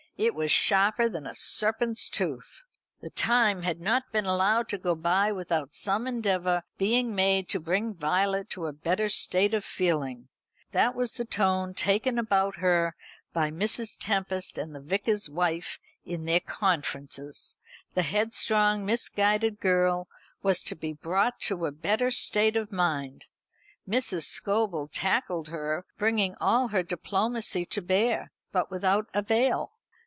It 0.17 0.35
was 0.35 0.51
sharper 0.51 1.09
than 1.09 1.25
a 1.25 1.33
serpent's 1.33 2.07
tooth. 2.07 2.63
The 2.99 3.09
time 3.09 3.63
had 3.63 3.81
not 3.81 4.11
been 4.11 4.27
allowed 4.27 4.69
to 4.69 4.77
go 4.77 4.93
by 4.93 5.31
without 5.31 5.73
some 5.73 6.05
endeavour 6.05 6.61
being 6.77 7.15
made 7.15 7.49
to 7.49 7.59
bring 7.59 7.95
Violet 7.95 8.47
to 8.51 8.67
a 8.67 8.71
better 8.71 9.09
state 9.09 9.55
of 9.55 9.65
feeling. 9.65 10.27
That 10.73 10.93
was 10.93 11.13
the 11.13 11.25
tone 11.25 11.73
taken 11.73 12.19
about 12.19 12.57
her 12.57 12.95
by 13.33 13.49
Mrs. 13.49 13.97
Tempest 13.99 14.59
and 14.59 14.75
the 14.75 14.79
Vicar's 14.79 15.27
wife 15.27 15.79
in 16.05 16.25
their 16.25 16.39
conferences. 16.39 17.55
The 17.95 18.03
headstrong 18.03 18.85
misguided 18.85 19.59
girl 19.59 20.07
was 20.43 20.61
to 20.65 20.75
be 20.75 20.93
brought 20.93 21.39
to 21.45 21.65
a 21.65 21.71
better 21.71 22.11
state 22.11 22.55
of 22.55 22.71
mind. 22.71 23.25
Mrs. 23.89 24.25
Scobel 24.25 24.87
tackled 24.87 25.47
her, 25.47 25.83
bringing 25.97 26.35
all 26.39 26.67
her 26.67 26.83
diplomacy 26.83 27.65
to 27.65 27.81
bear, 27.81 28.31
but 28.51 28.69
without 28.69 29.07
avail. 29.15 29.73